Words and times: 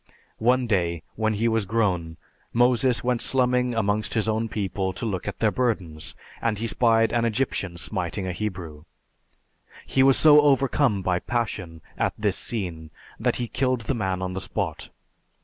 One 0.39 0.65
day, 0.65 1.03
when 1.15 1.33
he 1.35 1.47
was 1.47 1.67
grown, 1.67 2.17
Moses 2.53 3.03
went 3.03 3.21
slumming 3.21 3.75
among 3.75 4.01
his 4.01 4.27
own 4.27 4.49
people 4.49 4.93
to 4.93 5.05
look 5.05 5.27
at 5.27 5.37
their 5.37 5.51
burdens, 5.51 6.15
and 6.41 6.57
he 6.57 6.65
spied 6.65 7.11
an 7.13 7.23
Egyptian 7.23 7.77
smiting 7.77 8.25
a 8.25 8.31
Hebrew. 8.31 8.85
He 9.85 10.01
was 10.01 10.17
so 10.17 10.41
overcome 10.41 11.03
by 11.03 11.19
passion 11.19 11.81
at 11.99 12.13
this 12.17 12.35
scene 12.35 12.89
that 13.19 13.35
he 13.35 13.47
killed 13.47 13.81
the 13.81 13.93
man 13.93 14.23
on 14.23 14.33
the 14.33 14.41
spot. 14.41 14.89